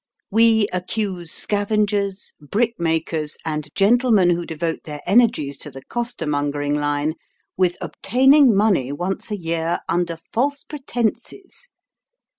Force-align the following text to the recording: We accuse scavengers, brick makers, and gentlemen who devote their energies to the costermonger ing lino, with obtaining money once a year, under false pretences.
We 0.31 0.65
accuse 0.73 1.31
scavengers, 1.31 2.33
brick 2.41 2.79
makers, 2.79 3.37
and 3.45 3.69
gentlemen 3.75 4.31
who 4.31 4.47
devote 4.47 4.79
their 4.85 5.01
energies 5.05 5.59
to 5.59 5.69
the 5.69 5.83
costermonger 5.83 6.65
ing 6.65 6.73
lino, 6.73 7.13
with 7.55 7.77
obtaining 7.81 8.55
money 8.55 8.91
once 8.91 9.29
a 9.29 9.37
year, 9.37 9.77
under 9.87 10.17
false 10.17 10.63
pretences. 10.63 11.69